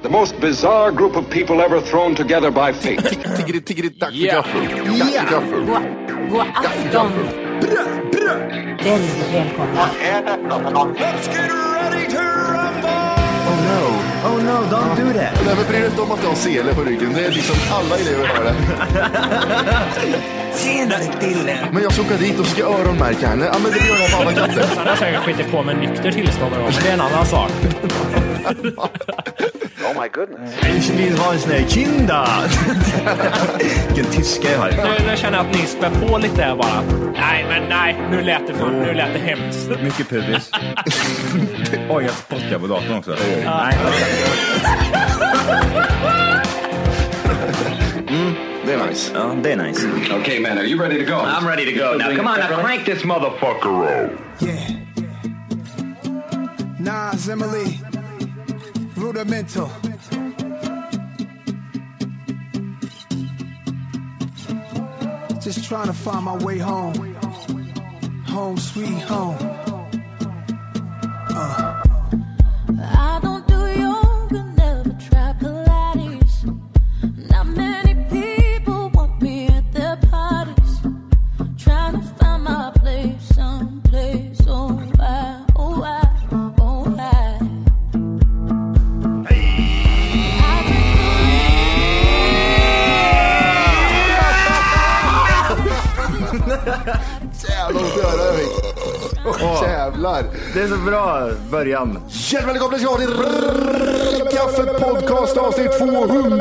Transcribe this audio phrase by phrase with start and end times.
[0.00, 3.02] The most bizarre group of people ever thrown together by fate.
[3.36, 4.60] Tiggeri, tiggeri, dack för gaffel.
[4.98, 5.60] Dack för gaffel.
[6.30, 7.12] God afton!
[8.84, 9.88] Väldigt välkomna.
[13.46, 13.82] Oh no.
[14.28, 15.32] Oh no, don't do that.
[15.44, 17.12] Nej men bry dig inte om att du har sele på ryggen.
[17.14, 18.54] Det är liksom alla elever har det.
[20.58, 21.58] Tjenare Dille!
[21.72, 23.44] Men jag ska åka dit och ska öronmärka henne.
[23.44, 24.64] Ja men det gör jag på alla katter.
[24.76, 27.50] Han har säkert skitit på med nykter tillstånd men det är en annan sak.
[29.80, 32.28] Ich vill ha en sån här kinda!
[33.86, 34.70] Vilken tyska jag har.
[34.70, 36.82] Nu, nu känner jag att ni spär på lite här bara.
[37.12, 39.68] Nej, men nej, nu lät det, för, nu lät det hemskt.
[39.82, 40.50] Mycket pubis.
[41.90, 43.16] Oj, jag spottar på datorn också.
[43.44, 43.76] Nej.
[48.66, 49.12] Det är nice.
[49.14, 49.88] Ja, det är nice.
[50.20, 51.18] okay, man, are you ready to go?
[51.18, 52.16] I'm ready to go now.
[52.16, 54.12] Come on, now crank this motherfucker up.
[54.42, 54.70] Yeah.
[56.80, 57.80] Nas, Emily,
[58.98, 59.70] rudimental.
[65.40, 67.14] Just trying to find my way home.
[68.26, 69.57] Home, sweet home.
[101.50, 102.02] Början.
[102.08, 106.36] Hjärtligt välkomna ska ni till Kaffe Podcast avsnitt 200.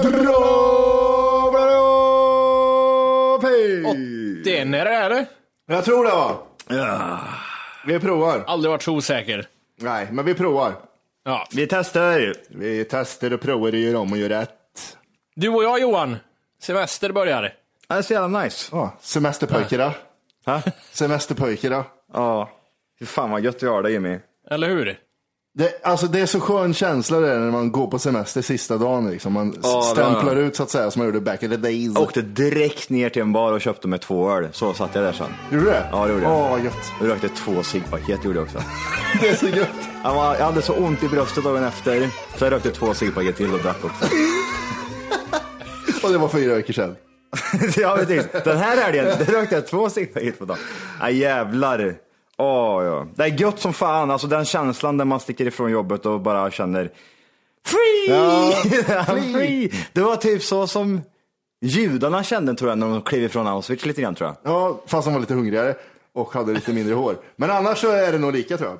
[4.43, 5.25] Det är när det är det.
[5.67, 6.37] Jag tror det va?
[7.85, 8.43] Vi provar.
[8.47, 9.47] Aldrig varit så osäker.
[9.79, 10.73] Nej, men vi provar.
[11.25, 11.47] Ja.
[11.55, 12.33] Vi testar.
[12.49, 14.51] Vi testar och provar och gör om och gör rätt.
[15.35, 16.17] Du och jag Johan,
[16.61, 17.41] semester börjar.
[17.41, 17.53] Det
[17.93, 18.69] är så jävla nice.
[18.71, 19.93] Ja, semesterpojkarna.
[20.45, 20.61] Ha?
[20.91, 21.83] Semesterpojkarna.
[22.13, 22.49] Ja.
[22.99, 24.19] Fy fan vad gött vi har det Jimmy.
[24.51, 24.97] Eller hur?
[25.57, 28.77] Det, alltså det är så skön känsla det är när man går på semester sista
[28.77, 29.09] dagen.
[29.09, 29.33] Liksom.
[29.33, 31.91] Man Ja, stämplar ut så att säga som man gjorde back in the days.
[31.95, 34.47] Jag åkte direkt ner till en bar och köpte mig två öl.
[34.51, 35.27] Så satt jag där sen.
[35.51, 35.89] Gjorde du det?
[35.91, 36.51] Ja, det gjorde jag.
[36.53, 36.91] Åh, gött.
[36.99, 38.57] Jag rökte två ciggpaket gjorde jag också.
[39.21, 39.89] Det är så gött.
[40.03, 43.35] Jag, var, jag hade så ont i bröstet dagen efter, så jag rökte två ciggpaket
[43.37, 44.05] till och drack också.
[46.03, 46.95] Och det var fyra veckor sedan.
[47.77, 48.27] ja, precis.
[48.43, 50.59] Den här helgen rökte jag två ciggpaket på dagen.
[50.99, 51.95] Ja, jävlar.
[52.37, 53.07] Åh, ja.
[53.15, 56.51] Det är gött som fan, alltså den känslan där man sticker ifrån jobbet och bara
[56.51, 56.91] känner
[57.65, 58.07] free!
[58.87, 59.33] Ja, free!
[59.33, 59.71] free.
[59.93, 61.01] Det var typ så som
[61.61, 64.53] judarna kände tror jag när de klev ifrån Auschwitz lite grann tror jag.
[64.53, 65.75] Ja, fast de var lite hungrigare
[66.13, 67.17] och hade lite mindre hår.
[67.35, 68.79] Men annars så är det nog lika tror jag.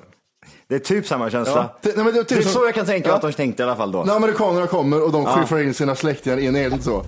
[0.68, 1.54] Det är typ samma känsla.
[1.54, 3.14] Ja, det- nej, men det är det, typ är som- så jag kan tänka Ja.
[3.14, 4.04] att de tänkte i alla fall då.
[4.04, 5.30] När amerikanerna kommer och de Ja.
[5.36, 7.04] skyfflar in sina släktingar i en eld så.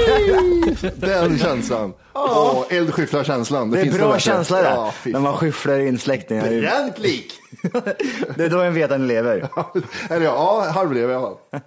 [0.96, 1.92] Den känslan.
[2.12, 3.70] Åh, eldskyfflarkänslan.
[3.70, 4.68] Det är finns bra känsla det.
[4.68, 6.52] Ja, när man skyfflar in släktingar.
[6.52, 7.32] i- Bränt lik!
[8.36, 9.48] Det är då en vet att den lever.
[10.10, 11.60] Eller ja, halvlev i alla fall.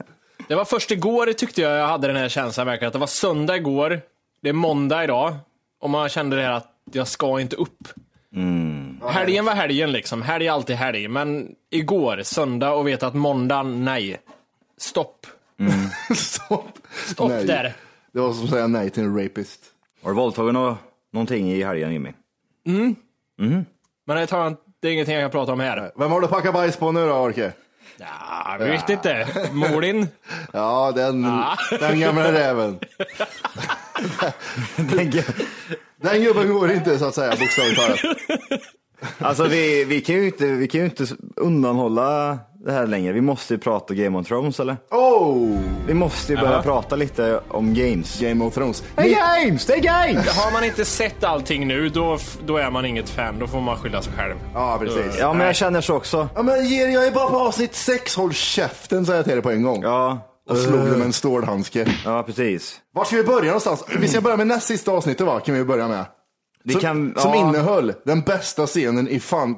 [0.48, 2.88] Det var först igår tyckte jag jag hade den här känslan verkligen.
[2.88, 4.02] Att det var söndag igår,
[4.42, 5.36] det är måndag idag.
[5.82, 7.88] Och man kände det här att jag ska inte upp.
[9.10, 11.08] Helgen var helgen liksom, helg är alltid helg.
[11.08, 14.18] Men igår, söndag och vet att måndag, nej.
[14.78, 15.26] Stopp.
[16.16, 16.70] Stopp.
[17.08, 17.46] Stopp Nej.
[17.46, 17.74] där.
[18.14, 19.60] Det var som att säga nej till en rapist.
[20.04, 20.78] Har du våldtagit nå-
[21.14, 22.12] någonting i helgen Jimmy?
[24.06, 25.92] Men det, tar jag, det är ingenting jag kan prata om här.
[25.96, 27.52] Vem har du packat bajs på nu då, Orke?
[27.98, 29.28] Ja, jag vet inte.
[29.52, 30.08] Molin?
[30.54, 31.22] Ja, den,
[31.80, 32.80] den gamla räven.
[34.78, 35.12] Den
[36.12, 38.00] gubben går inte så att säga, bokstavligt talat.
[39.18, 41.06] Alltså vi, vi, kan ju inte, vi kan ju inte
[41.36, 43.14] undanhålla det här längre.
[43.14, 44.78] Vi måste ju prata Game of Thrones eller?
[44.92, 45.60] Oh!
[45.88, 46.62] Vi måste ju börja Jaha.
[46.62, 48.20] prata lite om games.
[48.20, 48.84] Game of Thrones.
[48.96, 50.38] Det är games, det är games!
[50.38, 53.40] Har man inte sett allting nu, då, då är man inget fan.
[53.40, 54.36] Då får man skylla sig själv.
[54.54, 55.20] Ja, precis.
[55.20, 56.30] Ja, men jag känner så också.
[56.36, 58.16] Ja, men jag är bara på avsnitt sex.
[58.16, 59.82] Håll käften, säger jag till dig på en gång.
[59.84, 61.88] Ja, Och slog det med en stålhandske.
[62.06, 62.82] ja precis.
[62.94, 63.84] Var ska vi börja någonstans?
[64.00, 65.40] Vi ska börja med näst sista avsnittet va?
[65.40, 66.06] Kan vi börja med.
[66.64, 67.36] Vi som, kan, som ja.
[67.50, 69.56] innehöll den bästa scenen i fan,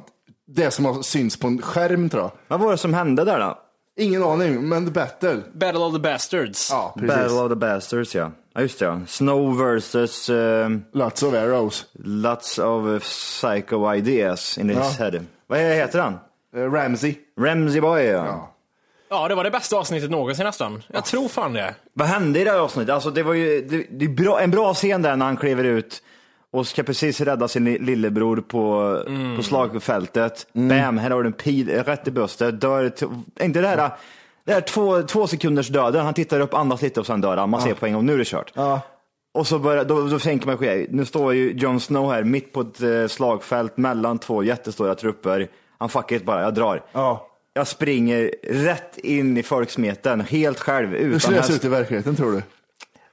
[0.48, 2.32] det som har synts på en skärm tror jag.
[2.48, 3.60] Vad var det som hände där då?
[3.98, 5.42] Ingen aning, men The Battle.
[5.54, 6.70] Battle of the Bastards.
[6.72, 7.16] Ja, precis.
[7.16, 8.32] Battle of the Bastards ja.
[8.54, 9.00] Ja just det ja.
[9.08, 11.86] Snow versus uh, Lots of arrows.
[11.94, 15.06] lots of psycho ideas in his Ja.
[15.06, 15.26] head.
[15.48, 16.18] Vad heter han?
[16.56, 17.16] Eh, Ramsey.
[17.40, 18.26] Ramsey Boy ja.
[18.26, 18.55] Ja.
[19.10, 20.84] Ja, det var det bästa avsnittet någonsin nästan.
[20.88, 21.75] Jag tror fan det.
[21.94, 22.94] Vad hände i det här avsnittet?
[22.94, 25.63] Alltså det var ju det, det är bra, en bra scen där när han kliver
[25.63, 26.04] ut
[26.52, 28.98] och ska precis rädda sin li- lillebror på,
[29.38, 30.48] på slagfältet.
[30.54, 32.62] Bam, här har du en pil rätt i bröstet.
[32.62, 33.06] Dör, t-
[33.42, 33.90] inte det här,
[34.46, 36.06] det här två, två sekunders döden.
[36.06, 37.50] Han tittar upp, andas lite och sen dör han.
[37.50, 38.51] Man ser på en gång, nu är det kört.
[38.56, 38.81] Ja.
[39.34, 42.54] Och så börjar, då, då tänker man, ske, nu står ju Jon Snow här mitt
[42.54, 45.48] på ett eh, slagfält mellan två jättestora trupper.
[45.78, 46.84] Han fuckar it bara, jag drar.
[46.92, 47.28] Ja.
[47.57, 50.96] Jag springer rätt in i folksmeten, helt själv.
[50.96, 51.50] Utan se häst.
[51.50, 52.42] ut i verkligheten tror du?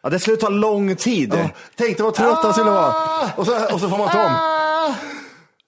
[0.03, 1.35] Ja, det skulle ta lång tid.
[1.35, 1.51] Ja.
[1.77, 2.95] Tänk dig vad trött han skulle vara.
[3.37, 4.33] Och så, och så får man ta om.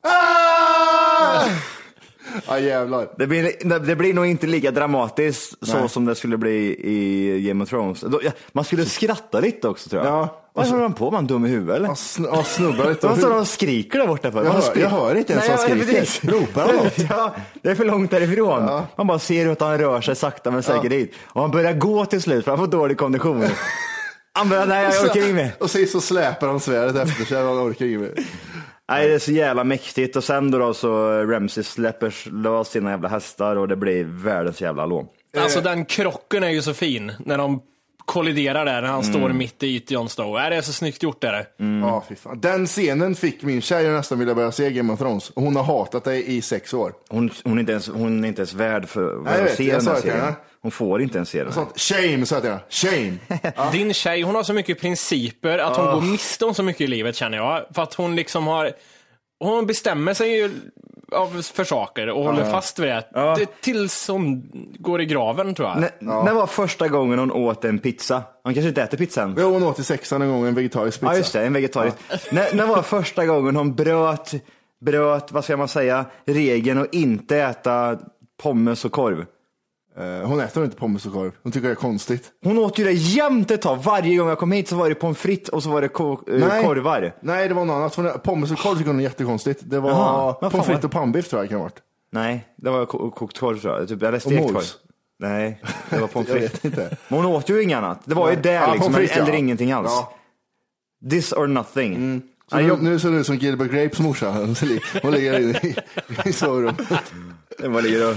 [0.02, 0.43] Ah!
[2.48, 3.08] Ja jävlar.
[3.18, 5.88] Det blir, det blir nog inte lika dramatiskt så Nej.
[5.88, 8.04] som det skulle bli i Game of Thrones.
[8.22, 10.12] Ja, Man skulle skratta lite också tror jag.
[10.12, 10.40] Ja.
[10.56, 11.18] Vad håller han på med?
[11.18, 11.88] Han dum i huvudet eller?
[11.88, 13.06] Ja, sn- ja, snubblar lite.
[13.06, 14.44] Vad står han och skriker där borta för?
[14.44, 16.32] Jag hör- jag hör inte ens vad han ja, skriker.
[16.32, 16.98] Ropar han något?
[17.10, 18.62] Ja, det är för långt därifrån.
[18.66, 18.86] Ja.
[18.96, 21.14] Man bara ser hur han rör sig sakta men säkert dit.
[21.24, 23.44] Och han börjar gå till slut för han får dålig kondition.
[24.36, 25.50] Han börjar, nej jag orkar inte mer.
[25.60, 27.44] Och sist så släpar han svärdet efter sig.
[27.44, 28.12] Han orkar inte mer.
[28.88, 30.16] Nej, det är så jävla mäktigt.
[30.16, 34.60] Och sen då, då så Ramsey släpper lös sina jävla hästar och det blir världens
[34.60, 35.06] jävla lån.
[35.38, 37.12] Alltså den krocken är ju så fin.
[37.18, 37.62] När de
[38.04, 40.38] kolliderar där, när han står mitt i Jon Snow.
[40.38, 41.46] Är det är så snyggt gjort är det.
[41.80, 42.40] Ja, fy fan.
[42.40, 45.32] Den scenen fick min tjej att nästan vilja börja se Game of Thrones.
[45.34, 46.92] Hon har hatat det i sex år.
[47.08, 49.56] Hon, hon, är inte ens, hon är inte ens värd för för Nej, jag att
[49.56, 50.34] se jag den här serien.
[50.64, 51.52] Hon får inte ens se den.
[51.52, 51.80] Sånt.
[51.80, 52.62] Shame, sa jag till henne.
[53.38, 53.70] Shame.
[53.72, 56.86] Din tjej, hon har så mycket principer att hon går miste om så mycket i
[56.86, 57.64] livet känner jag.
[57.74, 58.72] För att hon liksom har,
[59.40, 60.50] hon bestämmer sig ju
[61.12, 63.04] av, för saker och håller fast vid det.
[63.14, 63.36] Ja.
[63.38, 63.60] det.
[63.60, 65.76] Tills hon går i graven tror jag.
[65.76, 68.22] N- När var första gången hon åt en pizza?
[68.44, 69.34] Hon kanske inte äter pizzan?
[69.38, 71.12] Jo, hon åt i sexan en gång en vegetarisk pizza.
[71.12, 71.96] Ja just det, en vegetarisk.
[72.32, 74.34] när, när var första gången hon bröt,
[74.84, 77.98] bröt, vad ska man säga, regeln att inte äta
[78.42, 79.24] pommes och korv?
[79.98, 81.32] Eh, Hon äter inte pommes och korv.
[81.42, 82.30] Hon tycker det är konstigt.
[82.44, 83.76] Hon åt ju det jämt ett tag.
[83.82, 86.20] Varje gång jag kom hit så var det pommes frites och så var det ko-
[86.28, 87.14] eh, korvar.
[87.20, 88.22] Nej, det var något annat.
[88.22, 89.60] Pommes och korv tycker hon är jättekonstigt.
[89.64, 91.78] Det var Jaha, vad pommes frites och pannbiff tror jag det kan ha varit.
[92.12, 93.88] Nej, det var ko- kokt korv tror jag.
[93.88, 94.62] Typ, eller stekt korv.
[95.18, 95.60] Nej,
[95.90, 96.62] det var pommes frites.
[97.08, 98.00] Men hon åt ju inget annat.
[98.04, 99.34] Det var ju det Ja, liksom, frites, eller ja.
[99.38, 99.90] ingenting alls.
[99.90, 100.14] Ja.
[101.10, 102.22] This or nothing.
[102.50, 104.30] Så Ja, nu, jag- nu ser det ut som Gilbert Grapes morsa.
[105.02, 105.76] Hon ligger inne i,
[106.24, 106.76] i sovrummet.
[107.58, 108.16] Det var ligger och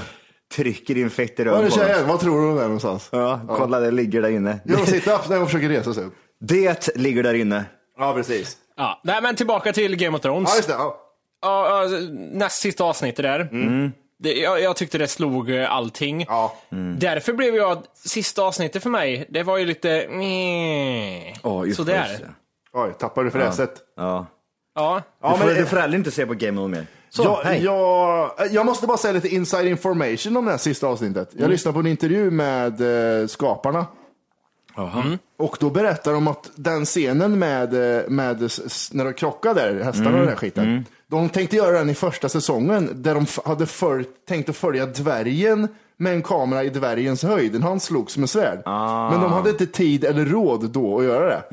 [0.55, 1.87] trycker in fett i röven på dem.
[1.87, 2.07] tjejen?
[2.07, 3.09] Vad tror du hon är någonstans?
[3.11, 4.59] Ja, kolla det ligger där inne.
[4.65, 6.13] Gör hon sit-up när hon försöker resa sig upp?
[6.39, 7.65] Det ligger där inne.
[7.97, 8.57] Ja, precis.
[8.77, 10.49] Ja, nej, men tillbaka till Game of Thrones.
[10.49, 10.73] Ja, just det.
[10.73, 10.97] Ja.
[11.41, 11.99] Ja, ja,
[12.31, 13.49] näst sista avsnittet där.
[14.19, 16.25] Det, jag, jag tyckte det slog eh, allting.
[16.27, 16.55] Ja.
[16.97, 20.07] Därför blev jag, sista avsnittet för mig, det var ju lite...
[21.43, 22.07] Åh, just Sådär.
[22.09, 22.29] just det.
[22.73, 23.73] Oj, tappar du fräset?
[23.97, 24.25] Ja.
[24.75, 25.01] Ja.
[25.21, 26.85] Ja, du, får, men- du får heller inte se på Game of mer.
[27.09, 31.29] Så, jag, jag, jag måste bara säga lite inside information om det här sista avsnittet.
[31.31, 32.81] Jag lyssnade på en intervju med
[33.21, 33.85] eh, skaparna.
[35.37, 38.41] Och då berättar de att den scenen med, eh, med
[38.91, 40.85] när de krockade hästarna och den skiten.
[41.07, 45.67] De tänkte göra den i första säsongen där de hade följt, tänkt att följa dvärgen
[45.97, 47.63] med en kamera i dvärgens höjd.
[47.63, 48.61] Han slogs med svärd.
[49.11, 51.43] Men de hade inte tid eller råd då att göra det.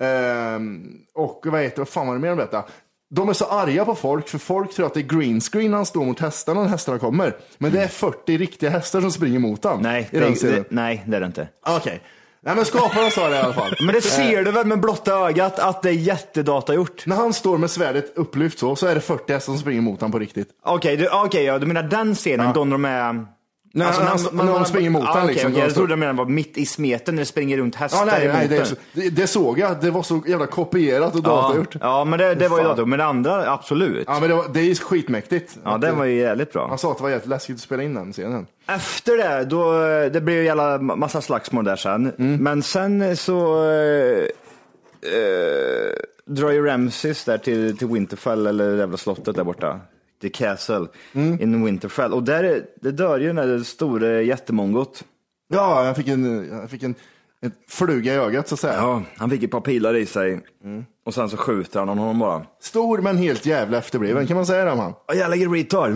[0.00, 2.64] Ehm, och vad heter vad fan var det mer om detta?
[3.10, 5.76] De är så arga på folk, för folk tror att det är green screen när
[5.76, 7.36] han står mot hästarna när hästarna kommer.
[7.58, 9.82] Men det är 40 riktiga hästar som springer mot honom.
[9.82, 10.54] Nej, i den det, scenen.
[10.54, 11.48] det, nej, det är det inte.
[11.66, 12.00] Okej.
[12.40, 13.76] Nej men skaparna sa det i alla fall.
[13.80, 17.06] Men det ser du väl med blotta ögat att det är jättedata gjort?
[17.06, 20.00] När han står med svärdet upplyft så, så är det 40 hästar som springer mot
[20.00, 20.48] honom på riktigt.
[20.64, 23.26] Okej, du, okej, ja, du menar den scenen, då när de är...
[23.76, 25.52] Nej, han- när de springer mot ah, okej, liksom.
[25.52, 28.04] De jag trodde du menade var mitt i smeten när det springer runt hästar Ja,
[28.04, 29.80] nej, nej, det, det, det såg jag.
[29.80, 31.76] Det var så jävla kopierat och ja, datagjort.
[31.80, 32.70] ja, men det, det var ju Fan.
[32.70, 32.86] dator.
[32.86, 34.04] Men det andra, absolut.
[34.06, 35.56] Ja, men det, var, det är ju skitmäktigt.
[35.64, 36.68] Ja, den var ju jävligt bra.
[36.68, 38.46] Han sa att det var jävligt läskigt att spela in den scenen.
[38.68, 39.72] Efter det, då,
[40.12, 42.12] det blev ju jävla massa slagsmål där sen.
[42.18, 42.36] Mm.
[42.42, 44.24] Men sen så eh,
[45.12, 45.92] eh,
[46.26, 49.80] drar ju Ramses där till, till Winterfell, eller det jävla slottet där borta.
[50.22, 51.40] The Castle Mm.
[51.40, 52.12] in Winterfell.
[52.12, 55.04] Och där, är- det dör ju den där stora jättemongot.
[55.52, 56.94] Ja, jag fick en, jag fick en,
[57.40, 58.74] en fluga i ögat så att säga.
[58.74, 60.40] Ja, han fick ett par pilar i sig.
[61.06, 62.42] Och sen så skjuter han honom bara.
[62.62, 64.92] Stor men helt jävla efterbliven kan man säga det om han.
[65.06, 65.92] Ja, Jävla retard.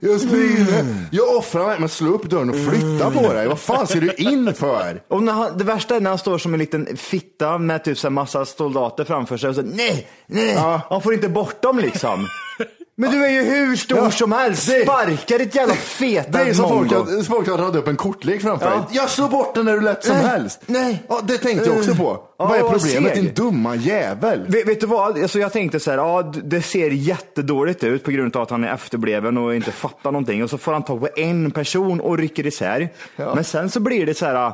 [0.00, 3.48] Jag springer, jag offrar mig, men slå upp dörren och flytta på dig.
[3.48, 5.02] Vad fan ser du in för?
[5.08, 7.98] Och när han, det värsta är när han står som en liten fitta med typ
[7.98, 10.80] så här massa soldater framför sig och så nej, nej, Ja.
[10.90, 12.26] han får inte bort dem liksom.
[13.02, 16.50] Men du är ju hur stor Ja, som helst, det- sparka ditt jävla feta Det
[16.50, 18.70] är som folk har, folk har dragit upp en kortlek framför Ja.
[18.72, 18.80] dig.
[18.90, 20.60] Jag slår bort den när du lätt som Nej, helst.
[20.66, 21.02] nej.
[21.08, 22.22] Ja, det tänkte jag också på.
[22.38, 24.46] Ja, vad är problemet din dumma jävel?
[24.48, 28.10] Vet, vet du vad, alltså jag tänkte så här, ja det ser jättedåligt ut på
[28.10, 30.42] grund av att han är efterbliven och inte fattar någonting.
[30.42, 32.88] Och så får han tag på en person och rycker isär.
[33.16, 33.34] Ja.
[33.34, 34.52] Men sen så blir det så här,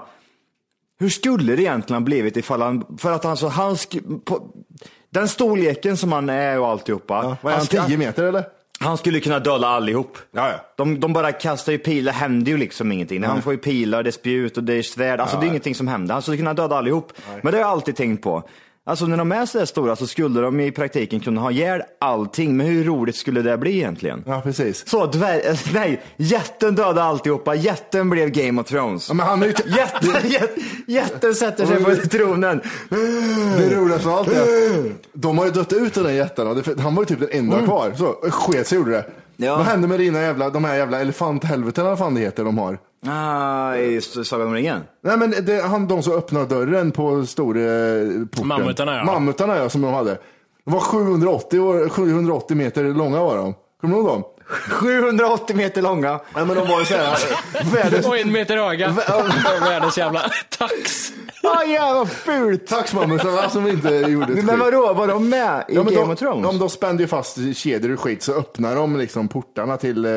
[1.00, 3.76] hur skulle det egentligen blivit ifall han, för att han så, han
[4.24, 4.42] på,
[5.10, 7.20] den storleken som han är och alltihopa.
[7.24, 8.44] Ja, vad är han, ska- 10 meter eller?
[8.80, 10.18] Han skulle kunna döda allihop.
[10.32, 10.64] Ja, ja.
[10.76, 13.24] De, de bara kastar ju pilar, det händer ju liksom ingenting.
[13.24, 15.20] Han får ju pilar, det är spjut och det är svärd.
[15.20, 16.12] Alltså det är ingenting som händer.
[16.12, 17.12] Han skulle kunna döda allihop.
[17.26, 18.42] Men det har jag alltid tänkt på.
[18.88, 21.82] Alltså när de är så där stora så skulle de i praktiken kunna ha ihjäl
[22.00, 22.56] allting.
[22.56, 24.24] Men hur roligt skulle det bli egentligen?
[24.26, 24.88] Ja, precis.
[24.88, 27.54] Så dvär, äh, nej, jätten dödade alltihopa.
[27.54, 29.08] Jätten blev Game of Thrones.
[29.08, 29.52] Ja, men han är ju.
[29.52, 32.60] Jätten, jätten, jätten sätter sig på tronen.
[33.58, 36.46] Det roligaste av allt är att de har ju dött ut den där jätten.
[36.46, 37.92] och Han var ju typ den enda kvar.
[37.96, 39.04] Så sket sig gjorde det.
[39.36, 39.56] Ja.
[39.56, 42.58] Vad hände med dina jävla, de här jävla elefanthelveten eller vad fan det heter de
[42.58, 42.78] har?
[43.06, 44.82] Ah, i Sagan om ringen.
[45.00, 47.60] Nej men det, han, de som öppnade dörren på stora
[48.30, 48.46] porten.
[48.46, 49.04] Mammutarna, ja.
[49.04, 50.18] Mammutarna ja, som de hade.
[50.64, 53.54] De var 780, år, 780 meter långa var de.
[53.80, 54.24] Kommer du ihåg dem?
[54.48, 56.10] 780 meter långa.
[56.34, 57.18] Nej men de var ju såhär,
[57.74, 58.06] världens...
[58.06, 58.96] Och en meter höga.
[59.60, 60.20] Världens jävla
[60.58, 61.12] tax.
[61.42, 62.66] Ah, jävla fult.
[62.66, 66.12] Taxmammutarna som inte gjorde ett Men vadå, var de med i Ja, men Game de,
[66.12, 66.46] of Thrones?
[66.46, 70.12] Om de spände ju fast kedjor och skit så öppnar de liksom portarna till, eh,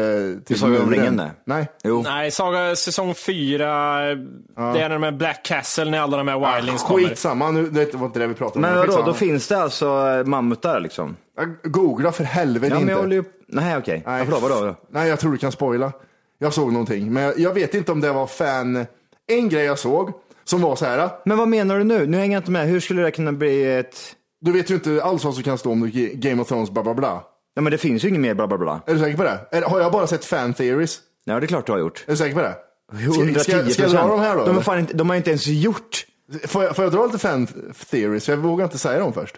[0.45, 1.21] till Sagan om ringen.
[1.45, 1.67] Nej.
[1.83, 2.01] Jo.
[2.01, 4.00] Nej, Saga säsong fyra.
[4.05, 4.15] Det
[4.55, 7.07] är när de är Black Castle, när alla de här wildlings kommer.
[7.07, 8.73] Skitsamma, nu, det var inte det vi pratade om.
[8.73, 11.15] Men vadå, då finns det alltså mammutar liksom?
[11.63, 12.91] Googla för helvete Ja, men inte.
[12.91, 13.24] jag håller ju...
[13.48, 14.03] Nej, okej.
[14.05, 14.19] Nej.
[14.19, 14.75] Ja, förlåt, vadå?
[14.89, 15.91] Nej, jag tror du kan spoila.
[16.39, 18.86] Jag såg någonting, men jag, jag vet inte om det var fan...
[19.27, 20.12] En grej jag såg
[20.43, 21.10] som var så här.
[21.25, 22.07] Men vad menar du nu?
[22.07, 22.67] Nu hänger jag inte med.
[22.67, 24.15] Hur skulle det kunna bli ett...
[24.41, 26.93] Du vet ju inte alls vad som kan stå om Game of Thrones bla bla
[26.93, 27.24] bla.
[27.53, 28.81] Ja, men det finns ju inget mer bla bla bla.
[28.86, 29.65] Är du säker på det?
[29.65, 31.00] Har jag bara sett fan theories?
[31.24, 32.03] Ja, det är klart du har gjort.
[32.07, 32.55] Är du säker på det?
[32.93, 34.45] 110 Ska, ska jag dra de här då?
[34.45, 36.05] De, fan inte, de har inte ens gjort.
[36.48, 37.48] Får, jag, får jag dra lite fan
[37.91, 38.29] theories?
[38.29, 39.36] Jag vågar inte säga dem först.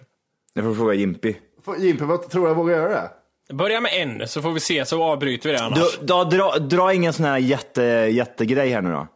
[0.54, 1.34] Jag får fråga Jimpy.
[1.78, 3.10] Jimpe, vad tror jag vågar göra det?
[3.54, 5.98] Börja med en, så får vi se, så avbryter vi det annars.
[6.00, 7.82] Du, då, dra, dra ingen sån här jätte,
[8.12, 9.06] jättegrej här nu då.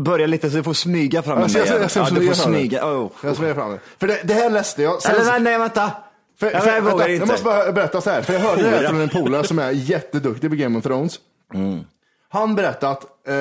[0.00, 2.14] Börja lite så du får smyga fram den jag- jag ska jäveln.
[2.14, 2.86] Ja, du får smyga.
[2.86, 3.10] Oh.
[3.22, 3.78] Jag smyger fram det.
[4.00, 5.02] För det, det här läste jag.
[5.02, 5.90] Sen, Eller nej, nej, vänta.
[6.40, 7.22] för, jag för, vågar vänta, inte.
[7.22, 9.58] jag måste bara berätta så här, för jag hörde det här från en polare som
[9.58, 11.14] är jätteduktig på Game of Thrones.
[12.28, 13.34] Han berättade att, eh,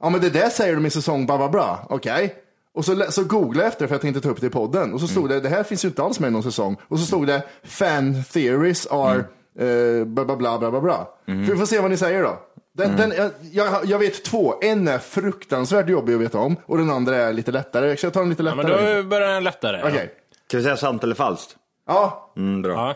[0.00, 2.34] ja men det där säger de i säsong bla bla bla, okej.
[2.78, 4.94] Och så, så googlade jag efter för jag tänkte ta upp det i podden.
[4.94, 6.76] Och så stod det, det här finns ju inte alls med i någon säsong.
[6.88, 9.24] Och så stod det, fan theories are
[9.58, 11.08] eh, bla bla bla bla bla.
[11.26, 12.38] För vi får se vad ni säger då.
[12.74, 16.78] Den, den, jag, jag, jag vet två, en är fruktansvärt jobbig att veta om och
[16.78, 17.96] den andra är lite lättare.
[17.96, 18.96] Ska jag ta den lite Ja, men lättare?
[18.96, 19.82] då börjar den lättare.
[19.84, 20.14] Okej.
[20.48, 21.56] Ska vi säga sant eller falskt?
[21.86, 22.72] Ja, Mm, bra.
[22.72, 22.94] Ja.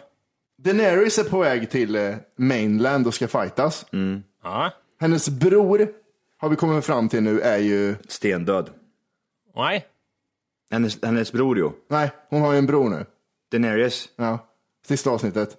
[0.62, 3.86] Daenerys är på väg till eh, mainland och ska fightas.
[4.44, 4.70] Ja.
[5.00, 5.88] Hennes bror,
[6.38, 7.94] har vi kommit fram till nu, är ju...
[8.08, 8.70] Stendöd.
[9.56, 9.86] Nej.
[10.70, 11.72] Hennes, hennes bror jo.
[11.90, 13.06] Nej, hon har ju en bror nu.
[13.52, 14.08] Daenerys.
[14.16, 14.38] Ja,
[14.88, 15.56] sista avsnittet.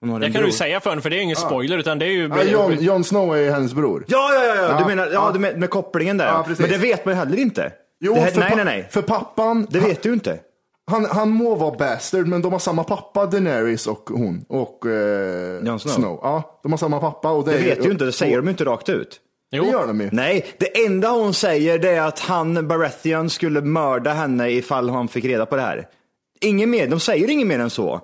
[0.00, 0.46] Hon har Det en kan bror.
[0.50, 2.28] du säga för för det är ingen spoiler, utan det är ju...
[2.28, 4.04] Ja, Jon, Jon Snow är ju hennes bror.
[4.08, 4.62] Ja, ja, ja, ja.
[4.62, 5.30] Ja, du menar, ja, ja.
[5.32, 6.26] Du med, med kopplingen där.
[6.26, 6.60] Ja, precis.
[6.60, 7.72] Men det vet man ju heller inte.
[8.00, 8.88] Jo, det här, för nej, pa- nej, nej.
[8.90, 10.38] För pappan, Det vet du inte.
[10.86, 14.44] han, han må vara bastard, men de har samma pappa, Daenerys och hon.
[14.48, 16.18] Och eh, Jon Snow.
[16.22, 17.30] Ja, de har samma pappa.
[17.30, 19.20] Och det, Det är vet du inte, det säger de ju inte rakt ut.
[19.50, 20.08] Det gör de ju.
[20.12, 25.08] Nej, det enda hon säger det är att han, Baratheon, skulle mörda henne ifall han
[25.08, 25.88] fick reda på det här.
[26.40, 28.00] Ingen mer, de säger inget mer än så.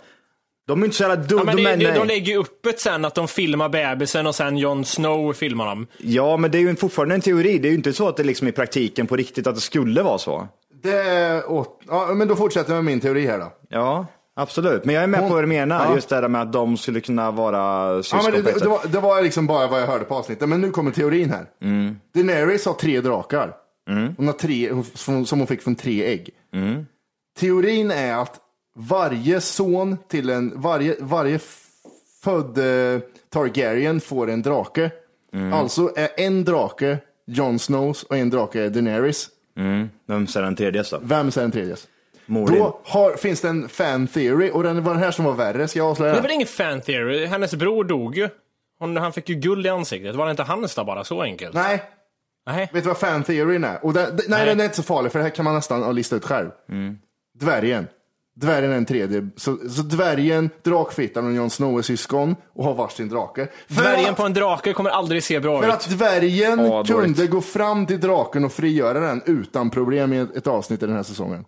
[0.67, 1.53] De är inte så jävla dumma.
[1.53, 4.85] Ja, men de lägger ju upp ett sen att de filmar bebisen och sen Jon
[4.85, 5.87] Snow filmar dem.
[5.99, 7.59] Ja, men det är ju fortfarande en teori.
[7.59, 10.03] Det är ju inte så att det liksom i praktiken på riktigt att det skulle
[10.03, 10.49] vara så.
[10.83, 11.81] Det är åt...
[11.89, 13.53] Ja, men då fortsätter jag med min teori här då.
[13.69, 14.07] Ja,
[14.37, 14.85] absolut.
[14.85, 15.85] Men jag är med Hon- på vad du menar.
[15.87, 15.95] Ja.
[15.95, 18.21] Just det där med att de skulle kunna vara syskon.
[18.25, 18.69] Ja, men det, det, sätt.
[18.69, 21.47] var, det var liksom bara vad jag hörde på avsnittet, men nu kommer teorin här.
[21.63, 21.97] Mm.
[22.15, 23.55] Daenerys har tre drakar.
[24.17, 26.31] Hon har tre, som hon fick från tre ägg.
[26.55, 26.87] Mm.
[27.39, 28.41] Teorin är att
[28.77, 31.39] varje son till en, varje, varje
[32.23, 34.91] född eh, Targaryen får en drake.
[35.35, 35.53] Mm.
[35.53, 39.29] Alltså är en drake Jon Snows och en drake är Daenerys.
[39.59, 39.89] Mm.
[40.09, 40.99] Vem säger den tredje då?
[41.03, 41.77] Vem är den tredje?
[42.27, 42.59] Morin.
[42.59, 45.69] Då har, finns det en fan theory och den var den här som var värre,
[45.69, 46.13] ska jag avslöja?
[46.13, 47.27] Det är väl ingen fan theory?
[47.27, 48.29] Hennes bror dog ju.
[48.79, 50.15] Hon, han fick ju guld i ansiktet.
[50.17, 51.05] Var det inte Halmstad bara?
[51.05, 51.55] Så enkelt?
[51.55, 51.83] Nej,
[52.47, 52.71] Nej.
[52.73, 53.85] vet du vad fan theoryn är?
[53.85, 54.47] Och den, nej, Nej.
[54.47, 56.51] den är inte så farlig för det här kan man nästan lista ut själv.
[57.41, 57.87] Dvärgen.
[58.37, 59.29] Dvärgen är en tredje.
[59.37, 63.49] Så, så dvärgen, drakfittan och Jon Snow är syskon och har varsin drake.
[63.69, 65.75] För Dvärgen att, på en drake kommer aldrig se bra för ut.
[65.75, 67.31] att dvärgen Ja, kunde dåligt.
[67.31, 70.97] gå fram till draken och frigöra den utan problem i ett, ett avsnitt i den
[70.97, 71.45] här säsongen.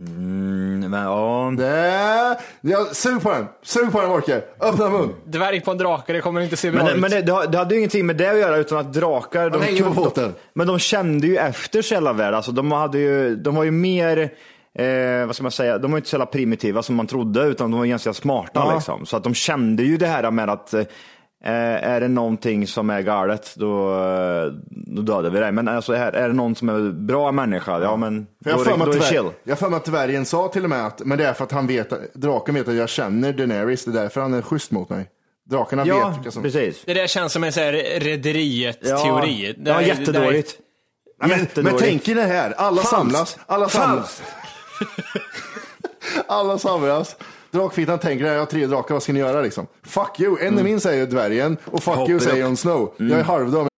[0.00, 1.52] Mm, men, ja.
[1.56, 4.42] Det, jag, sug på den, sug på den Orke.
[4.60, 5.14] Öppna mun.
[5.24, 7.00] Dvärg på en drake, det kommer inte se bra Men, ut.
[7.00, 9.60] men det, det, det hade ju ingenting med det att göra utan att drakar, de,
[9.78, 10.34] kunde- foten.
[10.54, 12.34] men de kände ju efter så jävla väl.
[12.34, 14.18] Alltså, de, hade ju, de var ju mer,
[14.78, 17.78] eh, vad ska man säga, de var inte så primitiva som man trodde utan de
[17.80, 18.74] var ganska smarta Ja.
[18.74, 19.06] liksom.
[19.06, 20.82] Så att de kände ju det här med att eh,
[21.52, 25.52] är det någonting som är galet då, eh, då dödar vi dig.
[25.52, 28.64] Men alltså, här, är det någon som är bra människa, ja men För jag då,
[28.64, 29.30] är då att är det chill.
[29.44, 31.66] jag har att dvärgen sa till och med att, men det är för att han
[31.66, 35.06] vet, draken vet att jag känner Daenerys, det är därför han är schysst mot mig.
[35.50, 36.42] Drakarna Ja, vet vilka som...
[36.42, 36.82] precis.
[36.86, 39.54] Det där känns som en rederiet-teori.
[39.58, 40.58] Ja, Där- jättedåligt.
[41.20, 41.78] Ja, men, men Jättedåligt.
[41.78, 42.90] tänk er det här, alla Falskt.
[42.90, 44.22] samlas, alla samlas.
[46.26, 47.16] Alla samlas.
[47.54, 49.66] Drakfittan tänker, jag har tre drakar, vad ska ni göra liksom?
[49.82, 50.64] Fuck you, en mm.
[50.64, 52.94] min säger dvärgen och fuck Hopp you säger Jon Snow.
[52.98, 53.68] Jag är halvdum.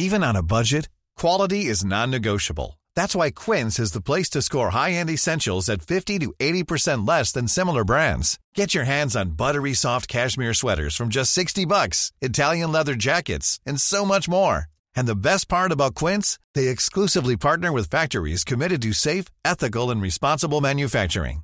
[0.00, 0.88] Even on a budget,
[1.20, 2.78] quality is non-negotiable.
[2.96, 7.32] That's why Quince is the place to score high-end essentials at 50 to 80% less
[7.32, 8.38] than similar brands.
[8.56, 13.60] Get your hands on buttery soft cashmere sweaters from just 60 bucks, Italian leather jackets,
[13.64, 14.64] and so much more.
[14.96, 19.90] And the best part about Quince, they exclusively partner with factories committed to safe, ethical,
[19.90, 21.43] and responsible manufacturing.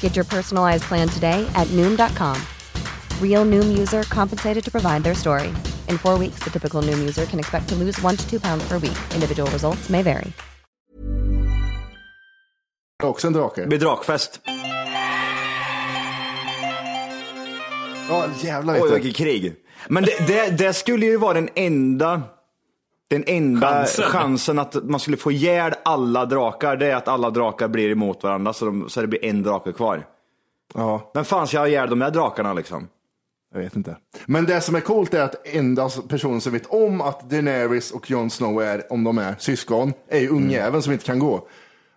[0.00, 2.40] Get your personalized plan today at Noom.com.
[3.20, 5.48] Real Noom user compensated to provide their story.
[5.88, 8.66] In four weeks, the typical Noom user can expect to lose one to two pounds
[8.68, 8.96] per week.
[9.14, 10.32] Individual results may vary.
[13.02, 13.66] Också en drake.
[13.66, 14.40] Det drakfest.
[18.08, 19.54] Ja, jävlar vet Oj, vilket krig.
[19.88, 22.22] Men det, det, det skulle ju vara den enda,
[23.10, 24.04] den enda Chansen.
[24.04, 24.58] chansen.
[24.58, 26.76] att man skulle få ihjäl alla drakar.
[26.76, 29.72] Det är att alla drakar blir emot varandra så, de, så det blir en drake
[29.72, 30.06] kvar.
[30.74, 32.88] Ja, Vem fan ska ha ihjäl de här drakarna liksom?
[33.54, 33.96] jag vet inte.
[34.26, 38.10] Men det som är coolt är att enda personen som vet om att Daenerys och
[38.10, 41.48] Jon Snow är, om de är syskon, är ju ungjäveln som inte kan gå.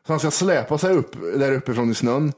[0.08, 2.34] Så han ska släpa sig upp där uppifrån i snön,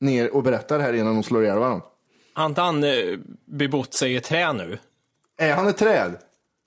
[0.00, 1.86] ner och berätta det här innan de slår ihjäl varandra.
[2.34, 2.90] Har inte han eh,
[3.44, 4.78] bebott sig i ett trä nu?
[5.38, 6.16] Är han ett träd?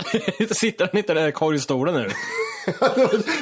[0.52, 2.08] Sitter han inte där i korgstolen nu?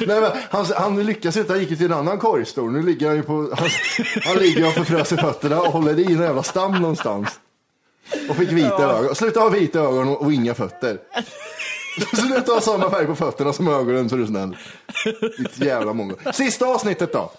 [0.06, 2.72] Nej, men han, han lyckas inte, han gick ju till en annan korgstol.
[2.72, 3.68] Nu ligger han ju på, han,
[4.24, 7.40] han ligger och förfrös i fötterna och håller i en jävla stam någonstans.
[8.28, 9.14] Och fick vita ögon.
[9.14, 10.98] Sluta ha vita ögon och, och inga fötter.
[12.16, 14.56] Sluta ha samma färg på fötterna som ögonen så är du snäll.
[15.38, 16.14] Ditt jävla mongo.
[16.32, 17.30] Sista avsnittet då.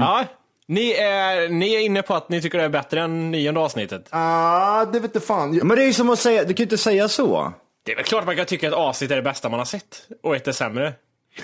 [0.00, 0.24] Ja.
[0.66, 4.06] Ni är, ni är inne på att ni tycker det är bättre än nionde avsnittet.
[4.10, 5.56] Ah, det vet inte fan.
[5.56, 7.52] Men det är ju som att säga, du kan ju inte säga så.
[7.84, 10.08] Det är väl klart man kan tycka att avsnitt är det bästa man har sett
[10.22, 10.92] och ett är sämre.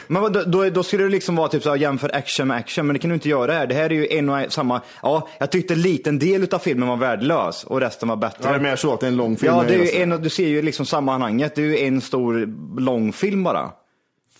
[0.07, 2.87] Men då, då, då skulle det liksom vara typ så här, jämför action med action,
[2.87, 3.66] men det kan du inte göra här.
[3.66, 6.59] Det här är ju en och en, samma, ja, jag tyckte en liten del av
[6.59, 8.38] filmen var värdelös och resten var bättre.
[8.42, 9.55] Ja, det är mer så att det är en lång film.
[9.55, 11.55] Ja, det är ju en, och- du ser ju liksom sammanhanget.
[11.55, 12.46] Det är ju en stor
[12.81, 13.70] lång film bara.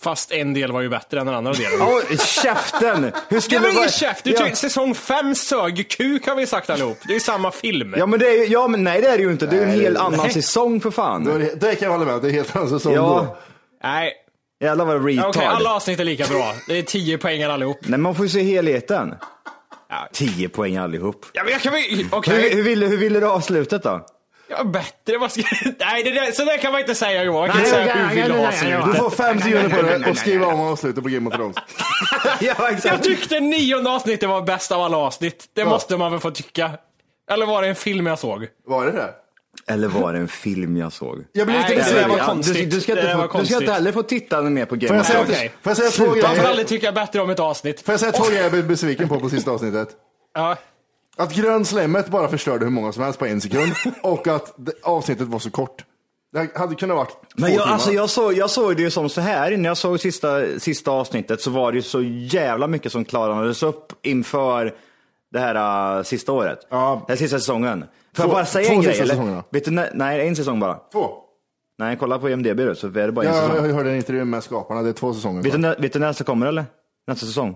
[0.01, 1.79] Fast en del var ju bättre än den andra delen.
[1.79, 2.01] Ja,
[2.43, 3.11] käften!
[3.29, 3.83] Hur skulle var det vara?
[3.83, 4.23] ingen käft!
[4.23, 4.37] Du ja.
[4.37, 6.97] tyckte säsong fem sög kuk har vi sagt allihop.
[7.07, 7.95] Det är ju samma film.
[7.97, 9.45] ja, men det är ju, ja, men nej det är det ju inte.
[9.45, 10.33] Det är ju en Nej, hel det- annan nej.
[10.33, 11.23] säsong för fan.
[11.23, 13.01] det, det kan jag hålla med om, det är helt annan säsong Ja.
[13.01, 13.37] då.
[13.83, 14.13] Nej,
[14.63, 15.43] Jävlar vad okej retard.
[15.43, 16.53] alla avsnitt är lika bra.
[16.67, 17.77] Det är tio poäng allihop.
[17.81, 19.15] Nej, man får ju se helheten.
[19.89, 20.07] Ja.
[20.13, 21.25] 10 poäng allihop.
[21.33, 21.81] Ja, men jag kan väl...
[22.11, 22.41] Okej.
[22.41, 24.05] Hur, hur, ville, hur ville du ha slutet då?
[24.57, 25.17] Ja, bättre.
[25.17, 25.41] Vad ska...
[25.79, 27.39] Nej, det där, så där kan man inte säga Johan.
[27.39, 28.97] Man kan inte säga hur vill du ha Du slutet.
[28.97, 31.55] får fem sekunder på dig och skriva om avslutet på Game of Thrones.
[32.39, 35.45] ja, Jag tyckte nionde avsnittet var bäst av alla avsnitt.
[35.53, 35.69] Det Ja.
[35.69, 36.71] måste man väl få tycka.
[37.31, 38.47] Eller var det en film jag såg?
[38.65, 39.13] Var det det?
[39.67, 41.23] Eller var det en film jag såg?
[41.31, 42.25] Jag blir lite Nej, det var besviken.
[42.25, 42.55] konstigt.
[42.55, 45.01] Du, du, ska inte få, du ska inte heller få titta mer på Game jag
[45.01, 45.27] of Thrones.
[45.37, 46.49] Får jag säga två Man får grejer?
[46.49, 47.81] aldrig tycka bättre om ett avsnitt.
[47.81, 49.89] Får jag säga två grejer jag blev besviken på på sista avsnittet?
[50.33, 50.55] Ja.
[51.21, 53.71] Att grönslemmet bara förstörde hur många som helst på en sekund
[54.03, 55.85] och att det, avsnittet var så kort.
[56.33, 57.73] Det hade kunnat varit två Men jag, timmar.
[57.73, 60.91] alltså, jag, såg, jag såg det ju som så här, när jag såg sista, sista
[60.91, 64.73] avsnittet så var det ju så jävla mycket som klarades upp inför
[65.31, 66.59] det här uh, sista året.
[66.69, 67.03] Ja.
[67.07, 67.79] Den här sista säsongen.
[68.15, 69.13] Får Två- jag bara säga två en grej sista eller?
[69.13, 69.43] säsongerna.
[69.51, 70.75] Vet du, när- nej, en säsong bara.
[70.91, 71.09] Två.
[71.79, 73.65] Nej, kolla på IMDB då, så är det bara en Ja, säsong.
[73.65, 75.99] jag hörde en intervju med skaparna, det är två säsonger Vet du, när, vet du
[75.99, 76.65] när nästa kommer eller?
[77.07, 77.55] Nästa säsong?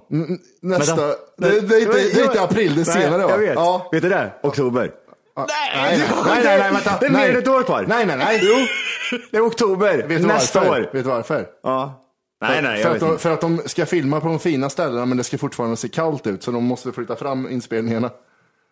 [0.61, 1.15] Nästa, Vänta.
[1.37, 3.29] det, det, är inte, det är inte april, det är senare va?
[3.31, 3.55] Jag vet.
[3.55, 3.89] Ja.
[3.91, 4.33] Vet du det?
[4.43, 4.91] Oktober.
[5.37, 6.97] Nej, nej, nej, nej, nej, vänta.
[6.99, 7.27] Det är nej.
[7.27, 7.85] mer än ett år kvar.
[7.87, 8.39] Nej, nej, nej.
[8.43, 8.55] Jo,
[9.31, 10.71] det är oktober Vet du nästa varför?
[10.73, 10.89] år.
[10.93, 11.45] Vet du varför?
[11.63, 12.01] Ja.
[12.41, 15.17] Nej, nej, för, att de, för att de ska filma på de fina ställena men
[15.17, 18.09] det ska fortfarande se kallt ut så de måste flytta fram inspelningarna.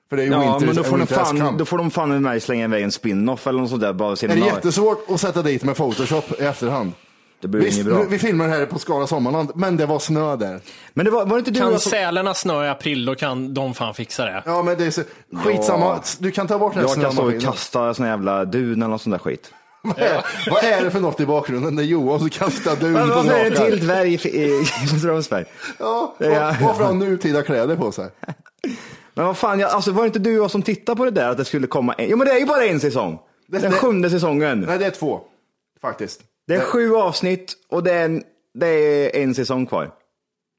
[0.10, 2.10] För det är ju Ja, winter, men då får, de fan, då får de fan
[2.10, 3.94] med mig slänga iväg en spin-off eller något sånt där.
[3.94, 6.92] Bara Är det jättesvårt att sätta dit med Photoshop i efterhand?
[7.44, 8.04] Det blir Visst, inget bra.
[8.10, 10.60] vi filmar här på Skara Sommarland, men det var snö där.
[10.94, 11.90] Men det var, var det inte du och Kan jag som...
[11.92, 14.44] sälarna snö i april, då kan de fan fixa det.
[14.46, 15.02] Ja, men det är så,
[15.44, 15.86] skitsamma.
[15.86, 16.04] Ja.
[16.20, 17.54] Du kan ta bort den här Jag kan stå och snömaskinen.
[17.54, 19.52] kasta sån jävla dun eller något sånt där skit.
[19.84, 21.76] Vad är, vad är det för något i bakgrunden?
[21.76, 24.60] Det är Johan som kastar dun på varför är det en till dvärg i, i,
[24.84, 25.46] i Strömsberg?
[25.80, 28.10] Ja, varför har han nutida kläder på sig?
[29.14, 31.12] Men vad fan, jag, alltså, var det inte du och jag som tittade på det
[31.12, 32.10] där att det skulle komma en?
[32.10, 33.20] Jo men det är ju bara en säsong.
[33.48, 34.60] Det- Den det- sjunde säsongen.
[34.68, 35.20] Nej, det är två.
[35.82, 36.22] Faktiskt.
[36.48, 39.92] Det är sju avsnitt och det är en, det är en säsong kvar.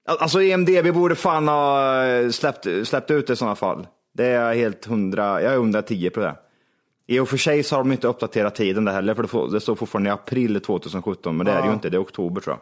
[0.08, 3.86] Al- Alltså EMDB borde fan ha eh, släppt, släppt ut det i sådana fall.
[4.14, 6.36] Det är jag helt hundra, jag är 110 på det.
[7.06, 9.48] I och för sig så har de inte uppdaterat tiden där heller, för det, får,
[9.50, 12.40] det står fortfarande i april 2017, men det är det ju inte, det är oktober
[12.40, 12.60] tror jag.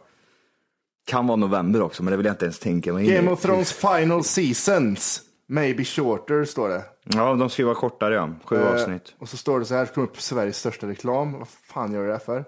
[1.07, 3.07] Kan vara november också, men det vill jag inte ens tänka mig.
[3.17, 5.21] Game of Thrones final seasons.
[5.49, 6.83] Maybe shorter, står det.
[7.05, 9.15] Ja, de ska ju vara kortare ja, sju Eh, avsnitt.
[9.19, 11.33] Och så står det så här, kommer upp Sveriges största reklam.
[11.39, 12.45] Vad fan gör det för?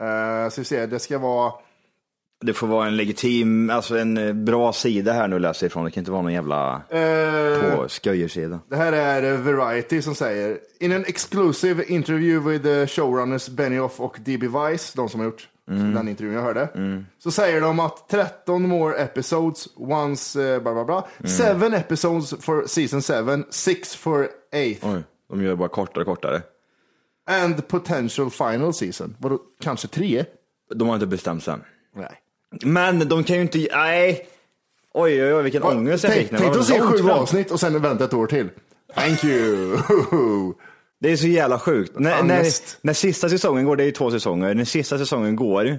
[0.00, 1.52] Uh, så vi ser, det ska vara...
[2.44, 5.84] Det får vara en legitim, alltså en eh, bra sida här nu att läsa ifrån,
[5.84, 8.60] det kan inte vara någon jävla eh, på sköjersida.
[8.68, 14.16] det här är eh, Variety som säger In an exclusive interview with showrunners Benioff och
[14.20, 16.68] DB Weiss, de som har gjort den intervjun jag hörde,
[17.18, 21.06] så säger de att 13 more episodes once uh, bla bla bla.
[21.24, 24.86] Seven episodes for season 7, six for eighth.
[24.86, 26.42] Oj, de gör bara kortare och kortare.
[27.30, 29.16] And potential final season.
[29.18, 30.24] Vadå, kanske tre?
[30.74, 31.62] De har inte bestämt sig än.
[31.96, 32.18] Nej.
[32.64, 34.28] Men de kan ju inte, nej.
[34.94, 36.38] Oj, oj, oj, vilken ångest jag Tänk, fick nu.
[36.38, 38.48] tänk att se sju avsnitt och sen vänta ett år till.
[38.94, 39.78] Thank you.
[41.00, 41.98] Det är så jävla sjukt.
[41.98, 42.44] När, när,
[42.80, 45.78] när sista säsongen går, det är ju två säsonger, när sista säsongen går,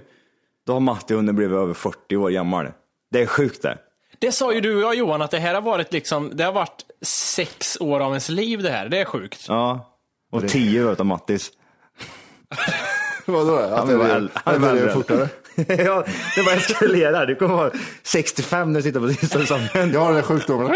[0.65, 2.67] då har Matti hunnit blivit över 40 år gammal.
[3.11, 3.77] Det är sjukt det.
[4.19, 6.53] Det sa ju du och jag Johan, att det här har varit liksom, det har
[6.53, 8.89] varit sex år av ens liv det här.
[8.89, 9.45] Det är sjukt.
[9.47, 9.92] Ja.
[10.33, 11.51] Och 10 år av Mattis.
[13.25, 13.55] Vadå?
[13.55, 14.31] Att Han det var är, äldre.
[14.43, 15.29] att det är fortare?
[15.85, 16.03] ja,
[16.35, 17.25] det bara eskalerar.
[17.25, 17.71] Du kommer vara
[18.03, 19.91] 65 när du tittar på sista säsongen.
[19.93, 20.67] Jag har den här sjukdomen.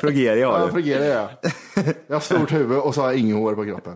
[0.00, 0.72] Progeria har Ja, du.
[0.72, 1.28] fungerar jag.
[2.06, 3.92] Jag har stort huvud och så har jag inget hår på kroppen.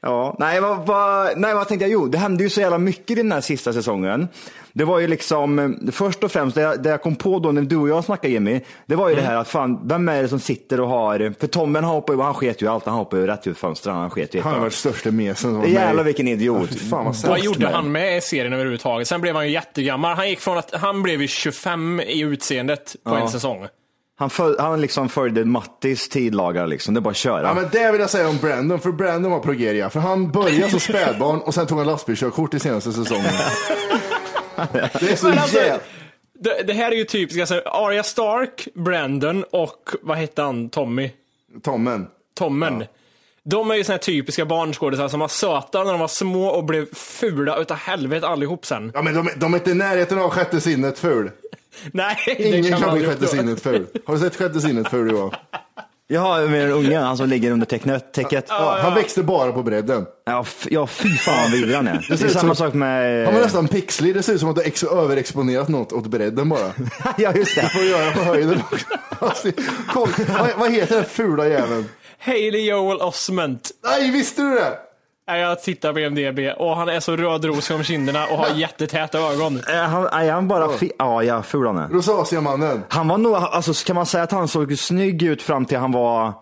[0.00, 1.92] Ja, nej vad, vad, nej, vad tänkte jag?
[1.92, 4.28] Jo, det hände ju så jävla mycket i den här sista säsongen.
[4.76, 7.62] Det var ju liksom, först och främst, det jag, det jag kom på då när
[7.62, 10.28] du och jag snackade Jimmy, det var ju det här att fan, vem är det
[10.28, 13.16] som sitter och har, för Tommen han hoppar ju, han sket ju allt, han hoppar
[13.16, 15.36] ju rätt ut fönstret, han sket ju Han har varit största mesen.
[15.36, 15.70] som var med.
[15.70, 16.68] Jävlar vilken idiot.
[16.68, 19.08] Fy fan vad Vad gjorde han med serien överhuvudtaget?
[19.08, 20.16] Sen blev han ju jättegammal.
[20.16, 23.18] Han gick från att han blev ju 25 i utseendet på Ja.
[23.18, 23.66] en säsong.
[24.18, 27.42] Han, föl, han liksom följde Mattis tidlagar liksom, det är bara att köra.
[27.48, 29.90] Ja, men det vill jag säga om Brandon, för Brandon var progeria.
[29.90, 33.24] För han började som spädbarn och sen tog han lastbilskörkort i senaste säsongen.
[35.00, 35.80] Det är så alltså, jävla...
[36.38, 41.10] det, det här är ju typiskt, alltså, Arya Stark, Brandon och vad hette han, Tommy?
[41.62, 42.06] Tommen.
[42.34, 42.84] Tommen.
[43.42, 46.64] De är ju såna här typiska barnskådisar som var söta när de var små och
[46.64, 48.90] blev fula utav helvete allihop sen.
[48.94, 51.30] Ja, men de, de är inte i närheten av sjätte sinnet ful.
[51.92, 53.86] Nej, Ingen kan kan bli sjätte sinnet ful.
[54.04, 55.30] Har du sett sjätte sinnet ful Johan?
[56.08, 58.12] Jaha, med den unga, han som ligger under täcket.
[58.12, 58.44] täcket.
[58.48, 60.06] Ja, han växte bara på bredden.
[60.26, 62.06] Ja, f- ja fy fan vad vidrig han är.
[62.10, 63.24] Det ser är samma sak med...
[63.26, 64.14] Han var nästan pixlig.
[64.14, 66.72] Det ser ut som att du har ex- överexponerat något åt bredden bara.
[67.18, 67.68] ja, just Du det.
[67.68, 68.86] får göra på höjden också.
[69.18, 69.48] Alltså,
[69.92, 71.88] Koll, vad, vad heter den fula jäveln?
[72.18, 73.70] Haley Joel Osment.
[73.84, 74.72] Nej, visste du det?
[75.26, 79.56] Jag tittar på MDB och han är så rödrosig om kinderna och har jättetäta ögon.
[79.66, 81.88] Är han, är han bara fi- Ja, ja, ful han är.
[81.88, 82.82] Rosacea-mannen.
[82.88, 85.92] Han var nog, alltså kan man säga att han såg snygg ut fram till han
[85.92, 86.32] var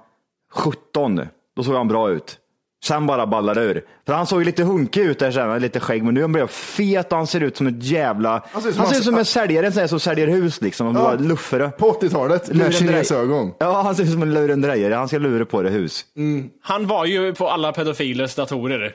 [0.54, 1.20] 17.
[1.56, 2.38] Då såg han bra ut.
[2.84, 3.84] Sen bara ballade det ur.
[4.06, 6.32] För han såg ju lite hunkig ut där sen, lite skägg, men nu har han
[6.32, 8.42] blivit fet och han ser ut som ett jävla...
[8.52, 10.26] Han ser ut ser som ut som, han- en säljare en sån här som säljer
[10.26, 11.70] hus liksom, bara luffare.
[11.70, 13.54] På 80-talet med kinesögon.
[13.58, 14.94] Ja, han ser ut som en lurendrejare.
[14.94, 16.04] Han ska lura på det hus.
[16.62, 18.94] Han var ju på alla pedofilers datorer.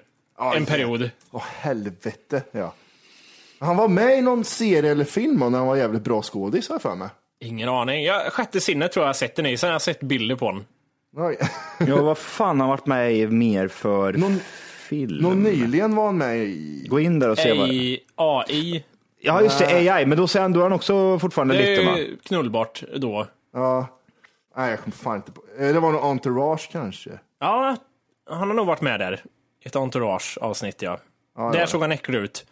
[0.55, 1.09] en period.
[1.31, 2.73] Åh helvete, ja.
[3.59, 6.69] Han var med i någon serie eller film och när han var jävligt bra skådis
[6.69, 7.07] har jag för mig.
[7.41, 8.03] Ingen aning.
[8.03, 10.35] Jag, sjätte sinnet tror jag jag har sett den i, sen har jag sett bilder
[10.35, 10.65] på den.
[11.87, 14.39] Ja, vad fan har han varit med i mer för Någon-
[14.89, 15.17] film?
[15.23, 16.85] Någon nyligen var han med i...
[16.89, 17.69] Gå in där och se vad...
[17.69, 18.85] I AI.
[19.19, 21.81] Ja, just det, AI, men då ser han, då är han också fortfarande Det lite
[21.81, 21.97] är va?
[21.97, 23.27] ju knullbart då.
[23.53, 23.87] Ja.
[24.57, 25.41] Nej, jag kommer fan inte på.
[25.59, 27.09] Eh, Det var nog Entourage kanske.
[27.39, 27.75] Ja,
[28.29, 29.23] han har nog varit med där.
[29.65, 30.99] Ett entourage-avsnitt, ja.
[31.37, 31.67] Ja, Där ja.
[31.67, 32.45] såg han äcklig ut.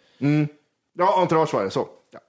[0.97, 1.87] Ja, entourage var det, så.
[2.11, 2.19] Ja.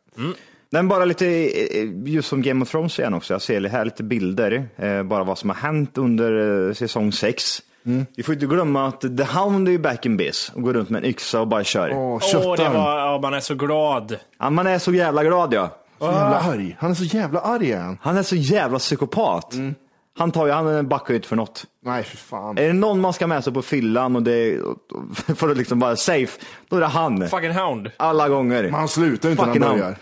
[0.71, 4.03] Den bara lite, eh, just som Game of Thrones igen också, jag ser här lite
[4.03, 7.63] bilder, eh, bara vad som har hänt under eh, säsong 6.
[7.87, 8.07] Mm.
[8.17, 10.91] Vi får inte glömma att The Hound är ju back in biz och går runt
[10.91, 11.91] med en yxa och bara kör.
[11.93, 14.17] Åh, Åh, det var, ja, man är så glad.
[14.39, 15.71] Ja, man är så jävla glad ja.
[15.99, 16.77] Så jävla arg.
[16.81, 17.99] Han är så jävla arg är han.
[18.03, 19.55] Han är så jävla psykopat.
[19.55, 19.75] Mm.
[20.19, 21.65] Han tar ju, han backar ju inte för något.
[21.85, 22.59] Nej, för fan.
[22.59, 24.61] Är det någon man ska med sig på fyllan och det
[25.37, 27.29] för att liksom vara safe, då är det han.
[27.29, 27.91] Fucking hound.
[27.97, 28.63] Alla gånger.
[28.63, 29.97] Men han slutar ju inte när han Fucking börjar.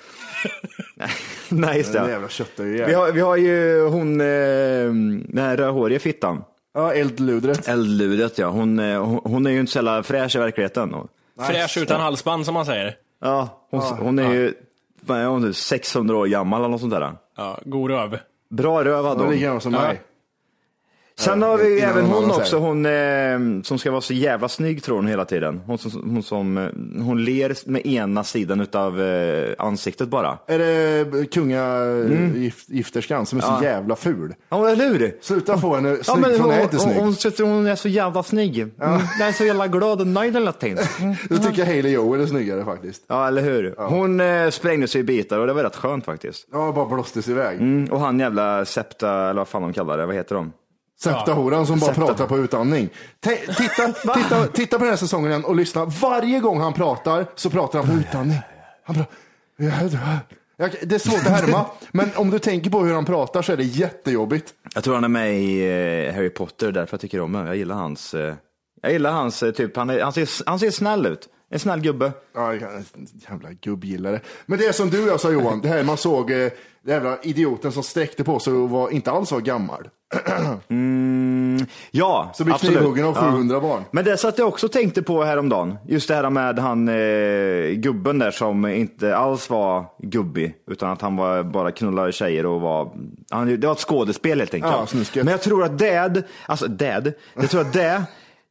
[1.48, 2.10] Nej, just Den det.
[2.10, 4.26] jävla köttar ju Vi har, vi har ju hon, eh,
[5.28, 6.44] den här rödhåriga fittan.
[6.74, 7.68] Ja, eldludret.
[7.68, 8.48] Eldludet ja.
[8.48, 10.94] Hon, eh, hon, hon är ju inte så jävla fräsch i verkligheten.
[11.40, 12.96] Fräsch utan halsband, som man säger.
[13.20, 14.54] ja, hon, hon är ju
[15.00, 17.12] vad är hon, 600 år gammal eller något sånt där.
[17.36, 18.18] Ja, god röv.
[18.50, 19.30] Bra röv hade De hon.
[19.34, 20.00] ligger gammal som mig.
[21.18, 22.62] Sen har vi Innan även hon också, säger.
[22.62, 22.86] hon
[23.58, 25.60] eh, som ska vara så jävla snygg tror hon hela tiden.
[25.66, 26.64] Hon som, hon, som, eh,
[27.04, 30.38] hon ler med ena sidan utav eh, ansiktet bara.
[30.46, 34.34] Är det kungagifterskan som är så jävla ful?
[34.48, 35.16] Ja, eller hur?
[35.20, 36.96] Sluta få henne snygg, Ja, men hon hon, är inte snygg.
[36.96, 38.58] hon, hon, hon är så jävla snygg.
[38.60, 38.72] Mm,
[39.18, 40.84] Jag är så jävla glad och nöjd hela tiden.
[41.30, 43.02] Då tycker jag Hailey Joel är snyggare faktiskt.
[43.08, 43.74] Ja, eller hur?
[43.78, 46.48] Hon eh, sprängde sig i bitar och det var rätt skönt faktiskt.
[46.52, 47.60] Ja, bara blåstes iväg.
[47.60, 50.52] Mm, och han jävla Septa, eller vad fan de kallar det, vad heter de?
[51.00, 52.06] Septa-horan som bara Septa.
[52.06, 52.88] pratar på utandning.
[53.20, 55.84] Te- titta, titta, titta på den här säsongen igen och lyssna.
[55.84, 58.38] Varje gång han pratar så pratar han på utandning.
[58.84, 59.14] Han pratar...
[60.82, 63.56] Det är svårt att härma, men om du tänker på hur han pratar så är
[63.56, 64.54] det jättejobbigt.
[64.74, 65.60] Jag tror han är med i
[66.08, 67.46] eh, Harry Potter, därför jag tycker om honom.
[67.46, 68.34] Jag gillar hans, eh,
[68.82, 71.28] jag gillar hans eh, typ, han, är, han, ser, han ser snäll ut.
[71.50, 72.12] En snäll gubbe.
[72.34, 72.54] Ja,
[73.28, 74.20] jävla gubbgillare.
[74.46, 76.36] Men det är som du och jag sa Johan, det här man såg eh,
[76.82, 79.88] den jävla idioten som sträckte på sig och var, inte alls var gammal.
[81.90, 82.76] Ja, Så blir absolut.
[82.76, 83.20] knivhuggen av Ja.
[83.32, 83.82] 700 barn.
[83.90, 85.76] Men det satt jag också tänkte på häromdagen.
[85.86, 90.54] Just det här med han eh, gubben där som inte alls var gubbig.
[90.70, 92.92] Utan att han var bara knullade tjejer och var,
[93.30, 94.94] han, det var ett skådespel helt enkelt.
[94.94, 95.22] Ja.
[95.22, 98.02] Men jag tror att Dad, alltså Dad, jag tror att det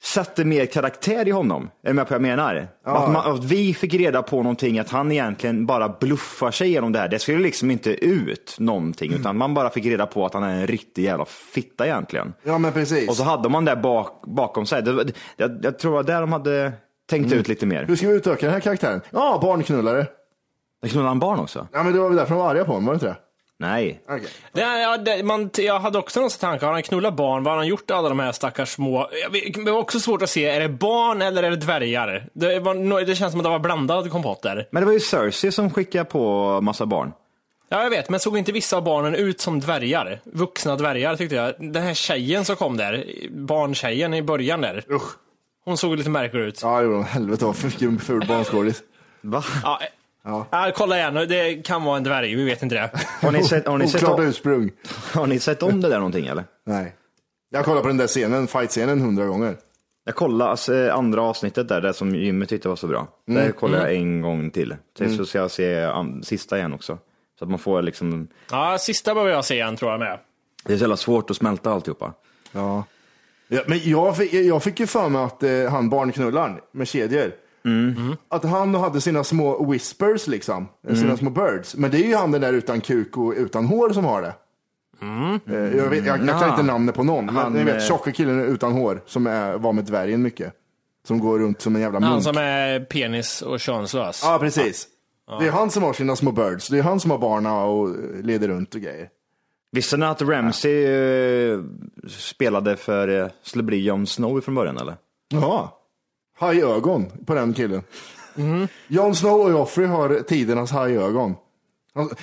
[0.04, 1.70] satte mer karaktär i honom.
[1.84, 2.68] Är du med på vad jag menar?
[2.86, 6.92] Att, man, att vi fick reda på någonting, att han egentligen bara bluffar sig igenom
[6.92, 7.08] det här.
[7.08, 10.56] Det skulle liksom inte ut någonting, utan man bara fick reda på att han är
[10.62, 12.34] en riktig jävla fitta egentligen.
[12.44, 13.10] Ja, men precis.
[13.10, 14.82] Och så hade man det bak, bakom sig.
[14.84, 16.72] Det, det, jag, jag tror att där de hade
[17.10, 17.40] tänkt Mm.
[17.40, 17.86] ut lite mer.
[17.88, 19.02] Hur ska vi utöka den här karaktären?
[19.12, 20.06] Ja, barnknullare.
[20.82, 21.68] Det knullade han barn också?
[21.74, 23.16] Ja, men det var väl därför de var arga på honom, var det inte det?
[23.64, 24.02] Nej.
[24.10, 24.28] Okej.
[24.52, 27.44] Det, ja, det, man, jag hade också någon tanke, har han knullat barn?
[27.44, 29.10] Vad har han gjort alla de här stackars små?
[29.66, 32.30] Det var också svårt att se, är det barn eller är det dvärgar?
[32.34, 34.68] Det, var, det känns som att det var blandad kompott där.
[34.72, 37.12] Men det var ju Cersei som skickade på massa barn.
[37.70, 40.20] Ja, jag vet, men såg inte vissa av barnen ut som dvärgar?
[40.24, 41.54] Vuxna dvärgar tyckte jag.
[41.60, 44.84] Den här tjejen som kom där, barntjejen i början där.
[44.90, 45.12] Usch.
[45.66, 46.60] Hon såg lite märklig ut.
[46.64, 47.04] Ja, det gjorde de.
[47.06, 48.84] Helvete vad ful barnskådis.
[49.22, 49.44] Va?
[49.64, 49.80] Ja,
[50.24, 50.72] ja.
[50.76, 52.92] kolla igen, det kan vara en dvärg, vi vet inte det.
[53.22, 54.72] Har ni sett, har ni sett, Oklart om, ursprung.
[55.14, 56.44] har ni sett om det där någonting eller?
[56.66, 56.96] Nej.
[57.50, 59.56] Jag kollar på den där scenen, fight-scenen hundra gånger.
[60.06, 63.08] Jag kollade alltså, andra avsnittet där, det som Jimmy tyckte var så bra.
[63.28, 63.46] Mm.
[63.46, 64.76] Det kollade jag en gång till.
[64.98, 65.90] Sen så ska jag se
[66.24, 66.98] sista igen också.
[67.40, 70.20] Så att man får liksom, Ja, sista behöver jag se igen tror jag med.
[70.64, 72.14] det är så jävla svårt att smälta alltihopa.
[72.52, 72.84] Ja.
[73.48, 77.32] ja men jag fick, jag fick ju för mig att eh, han barnknullaren med kedjor,
[78.30, 81.76] att han hade sina små whispers liksom, sina små birds.
[81.76, 84.34] Men det är ju han den där utan kuk och utan hår som har det.
[85.02, 86.50] Eh, Jag, vet, jag, jag kan Nja.
[86.50, 89.58] inte namnet på någon, men Han, ni vet eh, tjocka killen utan hår som är,
[89.58, 90.54] var med dvärgen mycket.
[91.08, 92.12] Som går runt som en jävla munk.
[92.12, 94.22] Han som är penis och könslös.
[94.26, 94.88] Ja, precis.
[95.40, 96.68] Det är han som har sina små birds.
[96.68, 99.10] Det är han som har barna och leder runt och grejer.
[99.72, 101.60] Visste ni att Ramsey eh,
[102.08, 104.96] spelade för, skulle bli Jon Snow från början eller?
[105.30, 105.80] Ja.
[106.44, 107.84] Hajögon på den killen.
[108.88, 111.36] Jon Snow och Joffrey har tidernas hajögon.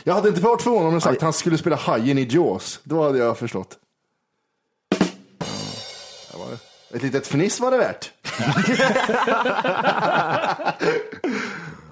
[0.04, 2.80] Jag hade inte varit förvånad om de sagt att han skulle spela hajen i Jaws.
[2.84, 3.78] Då hade jag förstått.
[6.32, 6.96] Där var det.
[6.96, 8.12] Ett litet fniss var det värt.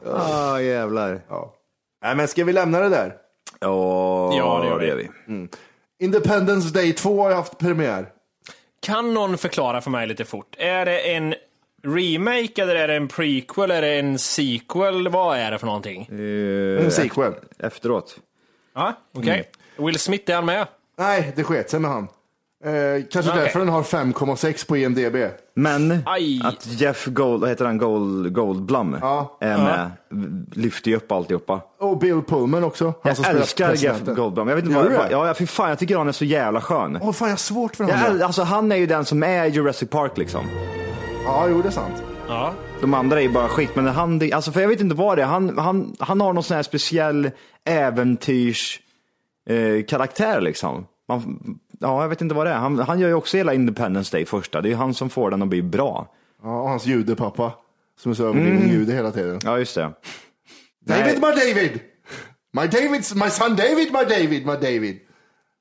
[0.04, 1.20] Ja, jävlar.
[1.28, 1.54] Ja.
[2.02, 3.14] Nej, men ska vi lämna det där?
[3.60, 5.08] Ja, Ja, det gör vi.
[5.26, 5.48] vi.
[6.04, 8.08] Independence Day 2 har ju haft premiär.
[8.80, 10.54] Kan någon förklara för mig lite fort?
[10.58, 11.34] Är det en
[11.86, 13.70] remake eller är det en prequel?
[13.70, 15.08] Är det en sequel?
[15.08, 16.00] Vad är det för någonting?
[16.10, 17.32] Eh, En sequel.
[17.58, 18.16] Efteråt.
[18.74, 19.50] Ja, okej.
[19.78, 20.66] Will Smith, är han med?
[20.98, 22.08] Nej, det sket sig med han.
[22.64, 22.70] Eh,
[23.10, 23.42] kanske Okej.
[23.42, 25.16] därför den har 5,6 på IMDB.
[25.54, 26.40] Men Aj.
[26.44, 29.36] att Jeff Gold, vad heter han, Gold, Goldblum Ja.
[29.40, 29.90] är med,
[30.52, 31.60] lyfter ju upp alltihopa.
[31.80, 32.84] Och Bill Pullman också.
[32.84, 34.14] Han Jag som spelar älskar Jeff presidenten.
[34.14, 34.48] Goldblum.
[34.48, 35.12] Jag vet inte Gör vad, du vad, det?
[35.28, 36.98] ja, fy fan, jag tycker han är så jävla skön.
[37.02, 38.18] Åh, fan jag har svårt för Jag, honom.
[38.20, 40.44] äl- alltså, han är ju den som är Jurassic Park liksom.
[41.28, 42.02] Ja, jo det är sant.
[42.28, 42.54] Ja.
[42.80, 45.22] De andra är ju bara skit, men han, alltså för jag vet inte vad det
[45.22, 47.30] är, han, han, han har någon sån här speciell
[47.64, 48.80] äventyrs
[49.48, 50.86] eh, karaktär liksom.
[51.08, 51.38] Man,
[51.80, 52.56] ja, jag vet inte vad det är.
[52.56, 55.30] Han, han gör ju också hela Independence Day första, det är ju han som får
[55.30, 56.12] den att bli bra.
[56.42, 57.52] Ja, och hans judepappa.
[58.00, 58.70] Som är så överdriven Mm.
[58.70, 59.38] jude hela tiden.
[59.44, 59.92] Ja, just det.
[60.86, 61.80] David, my David!
[62.52, 64.98] My David, my son David, my David, my David.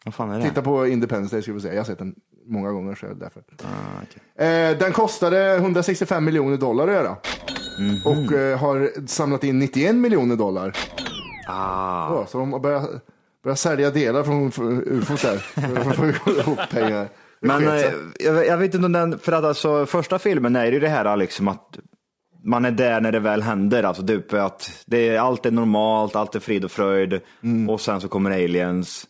[0.05, 0.49] Vad fan är det?
[0.49, 1.67] Titta på Independence Day ska vi se.
[1.67, 2.15] Jag har sett den
[2.47, 3.43] många gånger så därför.
[3.63, 7.15] Ah, eh, den kostade 165 miljoner dollar att göra.
[7.79, 8.01] Mhm.
[8.05, 10.73] Och eh, har samlat in 91 miljoner dollar.
[11.47, 12.13] Ah.
[12.13, 12.89] Ja, så de har börjat,
[13.43, 14.47] börjat sälja delar från
[14.85, 15.37] ufos där.
[15.37, 17.07] För att få ihop pengar.
[17.39, 17.83] Men eh,
[18.19, 21.17] jag, jag vet inte om den, för att alltså första filmen är ju det här
[21.17, 21.77] liksom att
[22.43, 26.15] man är där när det väl händer, alltså typ att det är, allt är normalt,
[26.15, 27.69] allt är frid och fröjd Mm.
[27.69, 29.05] och sen så kommer aliens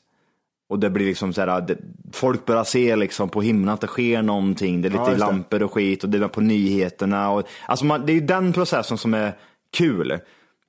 [0.69, 1.77] och det blir liksom så här, det,
[2.13, 5.17] folk börjar se liksom på himlen att det sker någonting, det är Ja, lite det.
[5.19, 8.53] lampor och skit och det är på nyheterna och alltså man, det är ju den
[8.53, 9.33] processen som är
[9.77, 10.19] kul.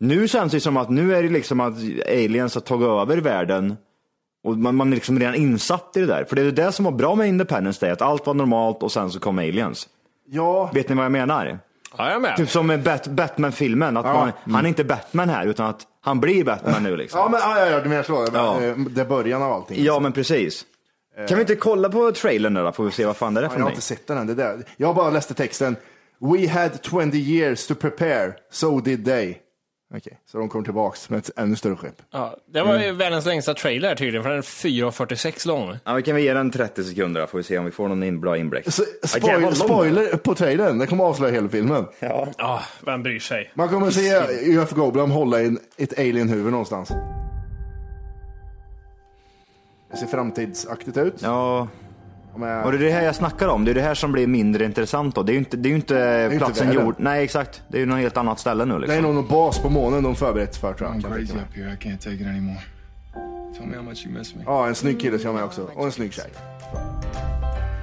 [0.00, 1.74] Nu känns det som att nu är det liksom att
[2.08, 3.76] aliens har tagit över världen
[4.44, 6.24] och man, man är liksom redan insatt i det där.
[6.24, 8.92] För det är det som var bra med Independence Day, att allt var normalt och
[8.92, 9.88] sen så kom aliens.
[10.30, 11.58] Ja, Vet ni vad jag menar?
[11.96, 12.36] Ja, jag är med.
[12.36, 14.12] Typ som med Bat- Batman-filmen, att Ja.
[14.44, 17.18] man, han är inte Batman här utan att han blir Batman nu liksom.
[17.20, 18.26] ja, men, ja, ja, ja, du menar så.
[18.32, 18.62] Ja.
[18.62, 19.84] Eh, Det är början av allting.
[19.84, 20.64] Ja men precis.
[21.28, 23.42] Kan vi inte kolla på trailern där då, får vi se vad fan det är
[23.42, 24.26] Ja, för jag har inte sett den än.
[24.26, 24.64] Det där.
[24.76, 25.76] Jag bara läste texten.
[26.20, 29.34] We had 20 years to prepare, so did they.
[29.94, 32.02] Okej, så de kommer tillbaks med ett ännu större skepp.
[32.10, 32.82] Ja, det var Mm.
[32.86, 35.76] ju världens längsta trailer tydligen, för den är 4.46 lång.
[35.84, 37.88] Ja, vi kan väl ge den 30 sekunder då, får vi se om vi får
[37.88, 38.72] någon in, bra inblick.
[38.72, 39.54] Så, Ja, spoil, lång.
[39.54, 41.86] spoiler på trailern, det kommer avslöja hela filmen.
[42.00, 42.28] Ja.
[42.38, 43.50] Ja, vem bryr sig?
[43.54, 44.20] Man kommer se
[44.58, 46.92] UF Goldblum hålla i ett alien-huvud någonstans.
[49.90, 51.22] Det ser framtidsaktigt ut.
[51.22, 51.68] ja,
[52.38, 53.64] Med, och det är det här jag snackar om.
[53.64, 55.22] Det är det här som blir mindre intressant då.
[55.22, 56.84] Det är ju inte, det är ju inte inte platsen världen.
[56.84, 56.94] jord.
[56.98, 59.02] Nej exakt, det är ju något helt annat ställe nu det är liksom.
[59.02, 60.96] nog någon bas på månen de förberett för tror jag.
[60.96, 61.72] I'm kan jag crazy tänka mig.
[61.72, 61.90] up here.
[61.90, 62.58] I can't take it anymore.
[63.58, 64.42] Tell me how much you miss me.
[64.46, 65.70] Ja, en snygg kille ska jag med också.
[65.74, 66.30] Och en snygg tjej.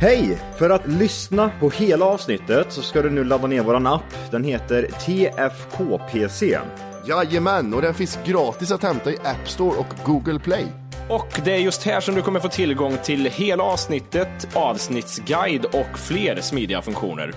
[0.01, 0.37] Hej!
[0.57, 4.31] För att lyssna på hela avsnittet så ska du nu ladda ner våran app.
[4.31, 6.59] Den heter TFKPC.
[7.07, 10.84] Jajamän, och den finns gratis att hämta i App Store och Google Play.
[11.09, 15.99] Och det är just här som du kommer få tillgång till hela avsnittet, avsnittsguide och
[15.99, 17.33] fler smidiga funktioner.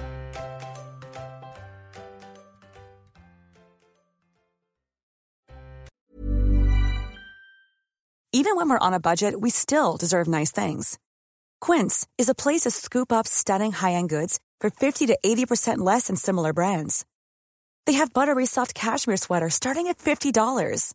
[8.33, 10.99] Even when we're on a budget, we still deserve nice things.
[11.61, 16.07] Quince is a place to scoop up stunning high-end goods for 50 to 80% less
[16.07, 17.05] than similar brands.
[17.87, 20.95] They have buttery soft cashmere sweaters starting at $50,